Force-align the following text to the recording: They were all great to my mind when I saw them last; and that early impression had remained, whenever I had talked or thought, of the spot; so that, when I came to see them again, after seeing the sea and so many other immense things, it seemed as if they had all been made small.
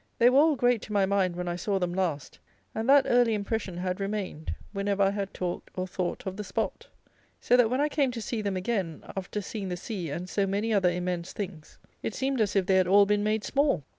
They 0.17 0.31
were 0.31 0.39
all 0.39 0.55
great 0.55 0.81
to 0.81 0.93
my 0.93 1.05
mind 1.05 1.35
when 1.35 1.47
I 1.47 1.55
saw 1.55 1.77
them 1.77 1.93
last; 1.93 2.39
and 2.73 2.89
that 2.89 3.05
early 3.07 3.35
impression 3.35 3.77
had 3.77 3.99
remained, 3.99 4.55
whenever 4.73 5.03
I 5.03 5.11
had 5.11 5.31
talked 5.31 5.69
or 5.75 5.85
thought, 5.85 6.25
of 6.25 6.37
the 6.37 6.43
spot; 6.43 6.87
so 7.39 7.55
that, 7.55 7.69
when 7.69 7.79
I 7.79 7.87
came 7.87 8.09
to 8.13 8.19
see 8.21 8.41
them 8.41 8.57
again, 8.57 9.03
after 9.15 9.41
seeing 9.43 9.69
the 9.69 9.77
sea 9.77 10.09
and 10.09 10.27
so 10.27 10.47
many 10.47 10.73
other 10.73 10.89
immense 10.89 11.33
things, 11.33 11.77
it 12.01 12.15
seemed 12.15 12.41
as 12.41 12.55
if 12.55 12.65
they 12.65 12.77
had 12.77 12.87
all 12.87 13.05
been 13.05 13.23
made 13.23 13.43
small. 13.43 13.83